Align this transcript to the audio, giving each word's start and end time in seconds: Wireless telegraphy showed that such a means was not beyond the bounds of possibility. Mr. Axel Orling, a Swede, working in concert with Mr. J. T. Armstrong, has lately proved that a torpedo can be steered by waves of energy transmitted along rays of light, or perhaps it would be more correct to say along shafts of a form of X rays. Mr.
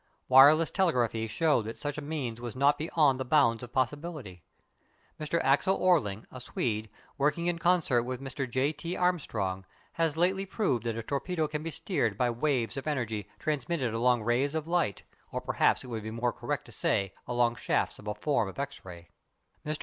Wireless 0.27 0.71
telegraphy 0.71 1.27
showed 1.27 1.65
that 1.65 1.77
such 1.77 1.95
a 1.95 2.01
means 2.01 2.41
was 2.41 2.55
not 2.55 2.79
beyond 2.79 3.19
the 3.19 3.23
bounds 3.23 3.61
of 3.61 3.71
possibility. 3.71 4.41
Mr. 5.19 5.39
Axel 5.43 5.77
Orling, 5.79 6.25
a 6.31 6.41
Swede, 6.41 6.89
working 7.19 7.45
in 7.45 7.59
concert 7.59 8.01
with 8.01 8.19
Mr. 8.19 8.49
J. 8.49 8.73
T. 8.73 8.97
Armstrong, 8.97 9.63
has 9.91 10.17
lately 10.17 10.47
proved 10.47 10.85
that 10.85 10.97
a 10.97 11.03
torpedo 11.03 11.47
can 11.47 11.61
be 11.61 11.69
steered 11.69 12.17
by 12.17 12.31
waves 12.31 12.77
of 12.77 12.87
energy 12.87 13.29
transmitted 13.37 13.93
along 13.93 14.23
rays 14.23 14.55
of 14.55 14.67
light, 14.67 15.03
or 15.31 15.39
perhaps 15.39 15.83
it 15.83 15.87
would 15.91 16.01
be 16.01 16.09
more 16.09 16.33
correct 16.33 16.65
to 16.65 16.71
say 16.71 17.13
along 17.27 17.55
shafts 17.57 17.99
of 17.99 18.07
a 18.07 18.15
form 18.15 18.49
of 18.49 18.57
X 18.57 18.83
rays. 18.83 19.05
Mr. 19.63 19.77